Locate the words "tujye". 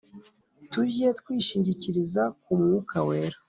0.71-1.07